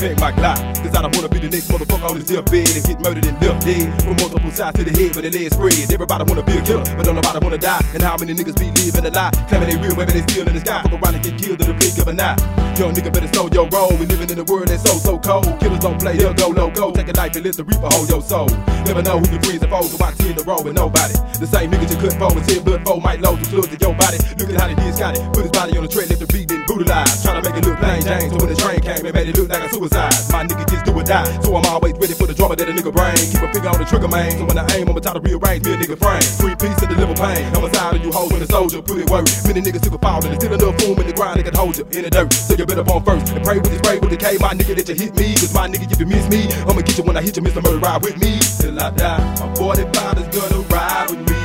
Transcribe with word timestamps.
pack 0.00 0.16
my 0.16 0.32
Glock. 0.32 0.56
Cause 0.80 0.96
I 0.96 1.02
don't 1.02 1.14
wanna 1.14 1.28
be 1.28 1.40
the 1.40 1.50
next 1.50 1.68
motherfucker 1.68 2.08
on 2.08 2.16
his 2.16 2.24
deathbed 2.24 2.72
and 2.72 2.84
get 2.84 3.00
murdered 3.00 3.26
and 3.26 3.36
left 3.42 3.66
dead. 3.66 3.86
From 4.02 4.16
multiple 4.16 4.50
sides 4.50 4.78
to 4.78 4.84
the 4.84 4.94
head, 4.96 5.12
but 5.12 5.22
the 5.24 5.30
legs 5.30 5.52
spread. 5.52 5.92
Everybody 5.92 6.24
wanna 6.24 6.42
be 6.42 6.56
a 6.56 6.62
killer, 6.62 6.84
but 6.96 7.04
don't 7.04 7.16
nobody 7.16 7.38
wanna 7.44 7.58
die. 7.58 7.84
And 7.92 8.02
how 8.02 8.16
many 8.16 8.32
niggas 8.32 8.56
be 8.56 8.72
living 8.80 9.04
a 9.04 9.12
lie? 9.12 9.30
Claiming 9.48 9.68
they 9.68 9.76
real, 9.76 9.96
maybe 9.96 10.12
they 10.16 10.24
still 10.24 10.48
in 10.48 10.54
the 10.56 10.60
sky. 10.60 10.80
Fuck 10.82 10.96
around 10.96 11.14
and 11.14 11.24
get 11.24 11.36
killed 11.36 11.60
in 11.60 11.66
the 11.68 11.76
blink 11.76 11.98
of 12.00 12.08
an 12.08 12.20
eye. 12.20 12.36
Young 12.80 12.96
nigga 12.96 13.12
better 13.12 13.28
know 13.36 13.46
your 13.52 13.68
role. 13.68 13.92
We 14.00 14.06
living 14.08 14.30
in 14.30 14.38
a 14.40 14.44
world 14.48 14.68
that's 14.68 14.82
so, 14.88 14.96
so 14.96 15.18
cold. 15.20 15.44
Killers 15.60 15.84
don't 15.84 16.00
play, 16.00 16.16
they'll 16.16 16.32
go 16.32 16.48
loco. 16.48 16.92
Take 16.92 17.08
a 17.08 17.12
knife 17.12 17.36
and 17.36 17.44
let 17.44 17.56
the 17.56 17.64
reaper 17.64 17.90
hold 17.92 18.08
your 18.08 18.22
soul. 18.24 18.48
Never 18.88 19.02
know 19.04 19.20
who 19.20 19.28
your 19.28 19.42
friends 19.44 19.60
and 19.60 19.70
foes, 19.70 19.92
so 19.92 20.00
I 20.00 20.16
in 20.24 20.36
the 20.36 20.44
row 20.48 20.62
with 20.64 20.74
nobody. 20.74 21.12
The 21.36 21.46
same 21.46 21.70
niggas 21.70 21.92
you 21.92 22.00
couldn't 22.00 22.18
fold 22.18 22.40
and 22.40 22.46
said 22.48 22.64
blood 22.64 22.84
foe 22.88 23.00
might 23.00 23.20
load 23.20 23.44
the 23.44 23.48
blood 23.52 23.68
to 23.68 23.76
your 23.76 23.94
body. 24.00 24.16
Look 24.40 24.48
at 24.48 24.56
how 24.56 24.68
they 24.72 24.78
did 24.80 24.94
Scotty. 24.96 25.20
Put 25.34 25.44
his 25.44 25.52
body 25.52 25.76
on 25.76 25.84
the 25.84 25.92
tread, 25.92 26.08
let 26.08 26.18
the 26.18 26.26
beat, 26.32 26.48
then 26.48 26.64
brutalize. 26.64 27.20
Trying 27.20 27.42
to 27.42 27.50
make 27.50 27.58
it 27.60 27.66
look 27.68 27.76
plain 27.78 28.00
Jane. 28.00 28.30
So 28.32 28.36
when 28.40 28.48
the 28.48 28.56
train 28.56 28.80
came, 28.80 29.04
it 29.04 29.12
made 29.12 29.28
it 29.28 29.36
look 29.36 29.48
like 29.50 29.64
a 29.64 29.68
suicide. 29.68 29.89
My 30.30 30.46
nigga 30.46 30.64
just 30.70 30.84
do 30.84 30.92
or 30.94 31.02
die. 31.02 31.26
So 31.42 31.56
I'm 31.56 31.66
always 31.66 31.94
ready 31.98 32.14
for 32.14 32.26
the 32.26 32.34
drama 32.34 32.56
that 32.56 32.68
a 32.68 32.72
nigga 32.72 32.92
bring. 32.92 33.16
Keep 33.16 33.42
a 33.42 33.48
finger 33.52 33.70
on 33.70 33.78
the 33.78 33.84
trigger, 33.84 34.08
man. 34.08 34.30
So 34.38 34.44
when 34.46 34.58
I 34.58 34.64
aim, 34.76 34.88
I'ma 34.88 35.00
try 35.00 35.12
to 35.14 35.20
rearrange 35.20 35.64
me 35.66 35.74
a 35.74 35.76
nigga 35.76 35.98
frame. 35.98 36.22
Free 36.38 36.56
peace 36.56 36.78
to 36.80 36.86
deliver 36.86 37.14
pain. 37.14 37.44
I'm 37.56 37.64
a 37.64 37.70
side 37.74 37.96
of 37.96 38.02
you 38.04 38.12
hoes 38.12 38.30
when 38.30 38.40
the 38.40 38.46
soldier 38.46 38.80
put 38.82 38.98
it 38.98 39.10
work. 39.10 39.26
Many 39.46 39.60
niggas 39.60 39.82
took 39.82 39.94
a 39.94 39.98
fall 39.98 40.24
and 40.24 40.34
still 40.38 40.54
enough 40.54 40.78
room 40.80 40.96
in 41.00 41.06
the 41.06 41.16
ground 41.16 41.38
that 41.38 41.44
can 41.44 41.54
hold 41.54 41.76
you 41.76 41.84
in 41.90 42.06
the 42.06 42.10
dirt. 42.10 42.32
So 42.32 42.54
you 42.54 42.64
better 42.66 42.84
bomb 42.84 43.02
first 43.02 43.32
and 43.34 43.42
pray 43.44 43.58
with 43.58 43.70
this 43.70 43.82
spray 43.82 43.98
with 43.98 44.10
the 44.10 44.16
K. 44.16 44.38
My 44.38 44.54
nigga 44.54 44.78
that 44.78 44.88
you 44.88 44.94
hit 44.94 45.12
me. 45.16 45.34
Cause 45.34 45.52
my 45.52 45.66
nigga, 45.66 45.90
if 45.90 45.98
you 45.98 46.06
miss 46.06 46.26
me, 46.30 46.46
I'ma 46.64 46.80
get 46.86 46.96
you 46.96 47.04
when 47.04 47.16
I 47.16 47.22
hit 47.22 47.36
you, 47.36 47.42
Mr. 47.42 47.62
Murder, 47.62 47.82
ride 47.82 48.02
with 48.02 48.16
me. 48.22 48.38
Till 48.60 48.78
I 48.78 48.90
die. 48.94 49.20
My 49.40 49.54
45 49.56 50.18
is 50.22 50.28
gonna 50.30 50.60
ride 50.70 51.10
with 51.10 51.22
me. 51.26 51.40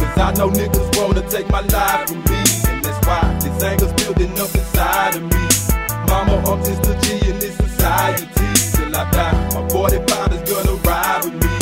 Cause 0.00 0.16
I 0.16 0.32
know 0.38 0.48
niggas 0.48 0.88
wanna 0.96 1.22
take 1.28 1.48
my 1.50 1.60
life 1.60 2.08
from 2.08 2.24
me. 2.24 2.40
And 2.72 2.80
that's 2.80 2.98
why 3.06 3.20
this 3.42 3.62
anger's 3.62 3.92
building 4.00 4.32
up 4.40 4.50
inside 4.54 5.16
of 5.20 5.24
me. 5.28 5.44
Mama, 6.08 6.40
I'm 6.48 6.58
just 6.64 6.86
a 6.88 6.94
G 7.04 7.24
this 7.43 7.43
society. 7.84 8.26
Till 8.72 8.96
I 8.96 9.10
die. 9.10 9.60
My 9.60 9.68
45 9.68 10.32
is 10.32 10.50
gonna 10.50 10.74
ride 10.88 11.24
with 11.24 11.34
me. 11.34 11.54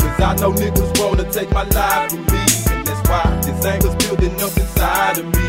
Cause 0.00 0.20
I 0.20 0.36
know 0.40 0.52
niggas 0.52 0.92
wanna 1.00 1.30
take 1.32 1.50
my 1.50 1.64
life 1.64 2.10
from 2.10 2.22
me. 2.30 2.42
And 2.70 2.86
that's 2.86 3.02
why 3.08 3.24
this 3.42 3.64
anger's 3.64 3.96
building 3.96 4.34
up 4.40 4.56
inside 4.56 5.18
of 5.18 5.26
me. 5.26 5.46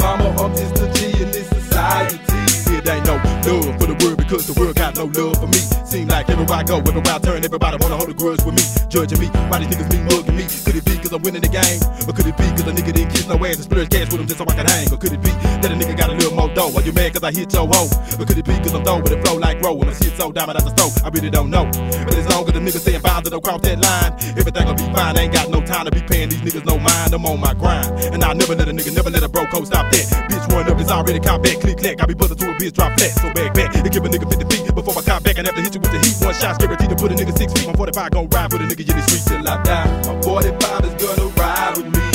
Mama, 0.00 0.28
I'm 0.42 0.52
just 0.54 0.82
a 0.82 0.86
G 0.92 1.22
in 1.22 1.30
this 1.32 1.48
society. 1.48 2.18
It 2.76 2.88
ain't 2.88 3.06
no 3.06 3.16
love 3.16 3.80
for 3.80 3.86
the 3.86 3.96
world 4.04 4.18
because 4.18 4.46
the 4.46 4.60
world 4.60 4.76
got 4.76 4.94
no 4.96 5.06
love 5.06 5.36
for 5.38 5.46
me. 5.46 5.60
Seem 5.86 6.08
like 6.08 6.28
everywhere 6.28 6.58
I 6.58 6.62
go, 6.62 6.78
everywhere 6.78 7.14
I 7.14 7.18
turn, 7.18 7.44
everybody 7.44 7.76
wanna 7.80 7.96
hold 7.96 8.10
a 8.10 8.14
grudge 8.14 8.44
with 8.44 8.54
me. 8.54 8.85
Judging 8.96 9.20
me, 9.20 9.28
why 9.52 9.60
these 9.60 9.68
niggas 9.68 9.92
be 9.92 10.00
mugging 10.08 10.36
me? 10.40 10.48
Could 10.64 10.72
it 10.72 10.84
be 10.88 10.96
cause 10.96 11.12
I'm 11.12 11.20
winning 11.20 11.44
the 11.44 11.52
game? 11.52 11.84
Or 12.08 12.16
could 12.16 12.24
it 12.24 12.32
be 12.32 12.48
cause 12.56 12.64
a 12.64 12.72
nigga 12.72 12.96
didn't 12.96 13.12
kiss 13.12 13.28
no 13.28 13.36
ass 13.44 13.60
and 13.60 13.68
splurge 13.68 13.92
cash 13.92 14.08
with 14.08 14.24
him 14.24 14.26
just 14.26 14.40
so 14.40 14.48
I 14.48 14.56
can 14.56 14.64
hang? 14.64 14.88
Or 14.88 14.96
could 14.96 15.12
it 15.12 15.20
be 15.20 15.28
that 15.60 15.68
a 15.68 15.76
nigga 15.76 15.92
got 16.00 16.08
a 16.08 16.16
little 16.16 16.32
more 16.32 16.48
dough? 16.56 16.72
Are 16.72 16.80
you 16.80 16.96
mad 16.96 17.12
cause 17.12 17.20
I 17.20 17.28
hit 17.28 17.52
your 17.52 17.68
hoe? 17.68 17.92
Or 18.16 18.24
could 18.24 18.40
it 18.40 18.48
be 18.48 18.56
cause 18.64 18.72
I'm 18.72 18.80
throwing 18.88 19.04
with 19.04 19.12
a 19.12 19.20
flow 19.20 19.36
like 19.36 19.60
roll 19.60 19.76
and 19.84 19.92
my 19.92 19.92
shit 19.92 20.16
so 20.16 20.32
diamond 20.32 20.56
out 20.56 20.64
the 20.64 20.72
stove? 20.72 20.96
I 21.04 21.12
really 21.12 21.28
don't 21.28 21.52
know. 21.52 21.68
But 22.08 22.16
as 22.16 22.24
long 22.32 22.48
as 22.48 22.56
the 22.56 22.60
niggas 22.64 22.80
staying 22.80 23.04
bound 23.04 23.28
to 23.28 23.30
don't 23.36 23.44
cross 23.44 23.60
that 23.68 23.76
line, 23.76 24.16
everything 24.32 24.64
will 24.64 24.80
be 24.80 24.88
fine. 24.96 25.12
I 25.12 25.28
ain't 25.28 25.34
got 25.36 25.52
no 25.52 25.60
time 25.60 25.84
to 25.84 25.92
be 25.92 26.00
paying 26.00 26.32
these 26.32 26.40
niggas 26.40 26.64
no 26.64 26.80
mind. 26.80 27.12
I'm 27.12 27.26
on 27.28 27.36
my 27.38 27.52
grind. 27.52 27.92
And 28.16 28.24
I'll 28.24 28.34
never 28.34 28.56
let 28.56 28.64
a 28.64 28.72
nigga, 28.72 28.96
never 28.96 29.12
let 29.12 29.22
a 29.22 29.28
bro 29.28 29.44
code 29.52 29.68
stop 29.68 29.92
that. 29.92 30.08
Bitch 30.32 30.35
run 30.56 30.72
up, 30.72 30.80
it's 30.80 30.90
already 30.90 31.20
back, 31.20 31.60
click 31.60 31.76
clack. 31.76 32.00
I 32.00 32.06
be 32.06 32.14
buzzing 32.14 32.38
to 32.38 32.50
a 32.50 32.54
bitch 32.56 32.72
drop 32.72 32.96
flat. 32.98 33.12
So 33.20 33.32
back 33.34 33.52
back 33.52 33.76
and 33.76 33.90
give 33.90 34.04
a 34.04 34.08
nigga 34.08 34.24
50 34.24 34.44
feet 34.48 34.74
before 34.74 34.96
I 34.96 35.02
cop 35.02 35.22
back 35.22 35.36
and 35.38 35.46
have 35.46 35.56
to 35.56 35.62
hit 35.62 35.74
you 35.74 35.80
with 35.80 35.92
the 35.92 36.00
heat. 36.00 36.16
One 36.24 36.34
shot's 36.34 36.58
guaranteed 36.58 36.90
to 36.90 36.96
put 36.96 37.12
a 37.12 37.14
nigga 37.14 37.36
six 37.36 37.52
feet. 37.52 37.66
My 37.68 37.74
45 37.74 38.10
gon' 38.10 38.28
ride 38.28 38.50
for 38.50 38.58
the 38.58 38.64
nigga 38.64 38.88
in 38.88 38.96
the 38.96 39.02
streets 39.04 39.24
till 39.26 39.46
I 39.46 39.62
die. 39.62 39.86
My 40.08 40.22
45 40.22 40.84
is 40.88 40.94
gonna 40.96 41.28
ride 41.36 41.74
with 41.76 41.88
me. 41.92 42.06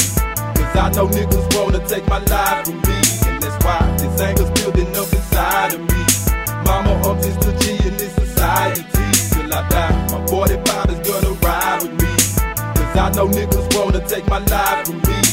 Cause 0.57 0.75
I 0.75 0.89
know 0.97 1.07
niggas 1.07 1.47
wanna 1.53 1.81
take 1.87 2.05
my 2.07 2.19
life 2.33 2.65
from 2.65 2.81
me. 2.81 2.97
And 3.29 3.37
that's 3.43 3.57
why 3.63 3.79
this 4.01 4.19
anger's 4.19 4.51
building 4.57 4.89
up 4.97 5.09
inside 5.13 5.73
of 5.77 5.81
me. 5.85 6.01
Mama, 6.65 6.97
I'm 7.05 7.17
just 7.21 7.45
a 7.45 7.53
G 7.61 7.77
in 7.87 7.93
this 7.97 8.13
society 8.15 8.81
till 9.29 9.53
I 9.53 9.61
die. 9.69 9.93
My 10.17 10.25
45 10.27 10.89
is 10.89 11.01
gonna 11.05 11.33
ride 11.45 11.79
with 11.83 11.95
me. 12.01 12.11
Cause 12.57 12.97
I 12.97 13.11
know 13.15 13.27
niggas 13.29 13.67
wanna 13.77 14.01
take 14.07 14.25
my 14.27 14.39
life 14.39 14.87
from 14.87 14.97
me. 14.97 15.30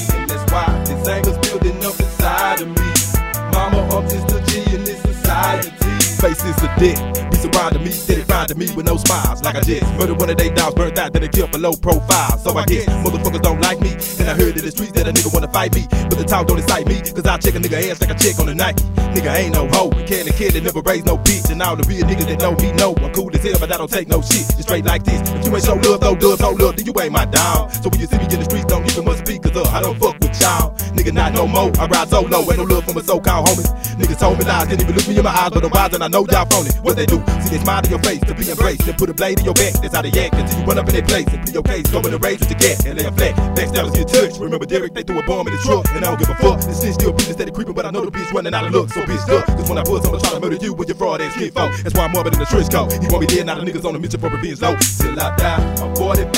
Faces 6.48 6.64
of 6.64 6.75
dick. 6.81 6.97
be 7.31 7.36
surrounding 7.36 7.84
me, 7.84 7.91
steady 7.91 8.25
to 8.25 8.54
me 8.54 8.72
with 8.75 8.86
no 8.86 8.97
smiles. 8.97 9.42
Like 9.42 9.56
I 9.56 9.60
just 9.60 9.84
murdered 10.00 10.19
one 10.19 10.31
of 10.31 10.38
they 10.38 10.48
dogs, 10.48 10.75
burnt 10.75 10.97
out, 10.97 11.12
then 11.12 11.20
they 11.20 11.28
killed 11.28 11.53
for 11.53 11.59
low 11.59 11.75
profile. 11.75 12.38
So 12.38 12.56
I 12.56 12.64
guess 12.64 12.86
motherfuckers 13.04 13.42
don't 13.42 13.60
like 13.60 13.81
me. 13.81 13.92
And 14.19 14.31
I 14.31 14.32
heard 14.32 14.56
in 14.56 14.64
the 14.64 14.70
streets 14.70 14.92
that 14.92 15.06
a 15.06 15.12
nigga 15.12 15.28
wanna 15.34 15.53
fight 15.53 15.75
me. 15.75 15.84
But 15.91 16.16
the 16.16 16.25
talk 16.25 16.47
don't 16.47 16.58
excite 16.58 16.87
me, 16.87 17.03
cause 17.03 17.26
I 17.26 17.37
check 17.37 17.54
a 17.54 17.58
nigga 17.58 17.91
ass 17.91 18.00
like 18.00 18.10
I 18.10 18.14
check 18.14 18.38
on 18.41 18.48
a 18.48 18.54
Nike. 18.54 18.82
Nigga 19.12 19.37
ain't 19.37 19.54
no 19.54 19.69
hoe, 19.69 19.91
can 20.08 20.26
a 20.26 20.32
kid 20.32 20.54
that 20.54 20.64
never 20.64 20.81
raised 20.81 21.04
no 21.04 21.19
bitch. 21.19 21.50
And 21.50 21.60
all 21.60 21.76
the 21.76 21.84
real 21.87 22.06
niggas 22.06 22.28
that 22.32 22.41
know 22.41 22.56
me 22.56 22.72
know 22.72 22.94
I'm 22.97 23.12
cool 23.12 23.28
as 23.34 23.42
hell, 23.44 23.60
but 23.60 23.70
I 23.70 23.76
don't 23.76 23.91
take 23.91 24.08
no 24.08 24.22
shit. 24.22 24.48
Just 24.56 24.62
straight 24.62 24.87
like 24.87 25.04
this. 25.04 25.20
If 25.28 25.44
you 25.44 25.54
ain't 25.54 25.64
show 25.64 25.76
love, 25.76 26.00
no 26.00 26.16
does, 26.16 26.41
hold 26.41 26.62
up, 26.62 26.76
then 26.76 26.87
you 26.87 26.94
ain't 26.98 27.12
my 27.12 27.26
dog. 27.26 27.72
So 27.72 27.91
when 27.91 28.00
you 28.00 28.06
see 28.06 28.16
me 28.16 28.25
in 28.25 28.41
the 28.41 28.44
streets, 28.44 28.64
don't 28.64 28.88
even 28.88 29.04
must 29.04 29.20
speak, 29.20 29.42
cause 29.42 29.56
uh, 29.56 29.69
I 29.69 29.82
don't 29.82 29.98
fuck 30.00 30.17
y'all. 30.41 30.75
Nigga, 30.97 31.12
not 31.12 31.32
no 31.34 31.47
more. 31.47 31.72
I 31.78 31.87
ride 31.87 32.09
solo, 32.09 32.41
ain't 32.41 32.56
no 32.59 32.65
love 32.65 32.84
from 32.84 32.94
my 32.94 33.03
so-called 33.03 33.49
homies. 33.49 33.71
Niggas 33.99 34.19
told 34.19 34.38
me 34.38 34.44
lies, 34.44 34.69
didn't 34.69 34.82
even 34.82 34.94
look 34.94 35.09
me 35.09 35.19
in 35.19 35.25
my 35.25 35.31
eyes, 35.31 35.50
but 35.50 35.65
I'm 35.65 35.71
wise 35.71 35.93
and 35.94 36.03
I 36.03 36.09
know 36.09 36.26
y'all 36.31 36.47
phony. 36.47 36.71
What 36.82 36.97
they 36.97 37.06
do? 37.06 37.19
See 37.43 37.56
they 37.56 37.62
smile 37.62 37.82
to 37.82 37.91
your 37.91 37.99
face 38.00 38.21
to 38.21 38.34
be 38.34 38.50
embraced, 38.50 38.87
then 38.87 38.94
put 38.94 39.10
a 39.10 39.15
blade 39.15 39.38
in 39.41 39.44
your 39.44 39.54
back. 39.54 39.75
That's 39.82 39.94
how 39.94 40.03
they 40.03 40.15
act 40.15 40.34
until 40.34 40.59
you 40.59 40.65
run 40.65 40.78
up 40.78 40.88
in 40.88 40.94
their 40.94 41.03
place 41.03 41.26
and 41.28 41.43
plead 41.43 41.54
your 41.54 41.62
case. 41.62 41.87
Go 41.91 41.99
in 42.00 42.10
the 42.15 42.19
rage 42.19 42.41
with 42.41 42.49
the 42.49 42.54
cat 42.54 42.87
and 42.87 42.99
lay 42.99 43.04
a 43.04 43.12
flat. 43.12 43.34
Backstabbers 43.56 43.94
get 43.94 44.09
touched. 44.09 44.38
Remember 44.38 44.66
Derek, 44.66 44.94
they 44.94 45.03
threw 45.03 45.19
a 45.19 45.22
bomb 45.26 45.49
in 45.49 45.54
the 45.54 45.60
truck, 45.66 45.87
and 45.91 46.04
I 46.04 46.15
don't 46.15 46.19
give 46.19 46.31
a 46.31 46.38
fuck. 46.38 46.60
This 46.62 46.82
shit 46.82 46.94
still 46.94 47.12
bitches 47.12 47.34
steady 47.34 47.50
creeping, 47.50 47.75
but 47.75 47.87
I 47.87 47.91
know 47.91 48.05
the 48.05 48.10
bitch 48.10 48.31
running 48.32 48.55
out 48.55 48.66
of 48.66 48.72
luck, 48.75 48.88
so 48.91 49.03
bitch 49.03 49.26
up. 49.34 49.47
Cause 49.47 49.69
when 49.69 49.78
I 49.78 49.82
buzz, 49.82 50.06
I'ma 50.06 50.19
try 50.19 50.31
to 50.31 50.41
murder 50.41 50.59
you 50.62 50.72
with 50.75 50.88
your 50.88 50.97
fraud 50.97 51.20
ass 51.20 51.34
kid 51.34 51.55
folk. 51.55 51.75
That's 51.82 51.94
why 51.94 52.05
I'm 52.06 52.12
morbid 52.12 52.34
in 52.34 52.41
the 52.41 52.47
trench 52.47 52.70
coat. 52.70 52.93
He 52.93 53.06
want 53.10 53.22
me 53.22 53.26
dead, 53.26 53.47
now 53.47 53.59
the 53.59 53.66
niggas 53.66 53.84
on 53.84 53.94
the 53.94 54.00
mission 54.00 54.20
for 54.20 54.31
revenge 54.31 54.60
low. 54.62 54.76
Till 54.78 55.19
I 55.19 55.34
die, 55.37 55.59
my 55.82 55.94
45 55.94 56.38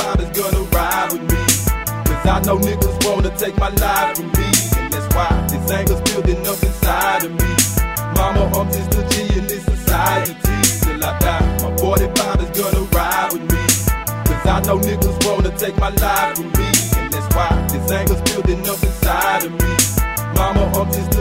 Know 2.46 2.58
niggas 2.58 3.06
wanna 3.06 3.30
take 3.36 3.56
my 3.58 3.68
life 3.68 4.16
from 4.16 4.26
me. 4.26 4.48
And 4.80 4.92
that's 4.92 5.14
why 5.14 5.28
this 5.48 5.70
anger's 5.70 6.00
building 6.00 6.40
up 6.46 6.60
inside 6.62 7.24
of 7.24 7.32
me. 7.32 7.52
Mama, 8.16 8.50
I'm 8.58 8.66
just 8.72 8.94
a 8.94 9.02
G 9.10 9.38
in 9.38 9.46
this 9.46 9.64
society. 9.64 10.34
Till 10.80 11.04
I 11.04 11.18
die, 11.20 11.58
my 11.62 11.76
45 11.76 12.40
is 12.40 12.50
gonna 12.58 12.84
ride 12.96 13.32
with 13.32 13.42
me. 13.52 13.64
Cause 14.24 14.46
I 14.46 14.60
know 14.66 14.78
niggas 14.78 15.26
wanna 15.26 15.56
take 15.56 15.76
my 15.76 15.90
life 15.90 16.36
from 16.36 16.46
me. 16.58 16.68
And 16.96 17.12
that's 17.12 17.28
why 17.36 17.50
this 17.70 17.90
anger's 17.92 18.22
building 18.22 18.66
up 18.68 18.82
inside 18.82 19.44
of 19.44 19.52
me. 19.52 19.74
Mama, 20.34 20.64
I'm 20.80 20.90
just 20.90 21.19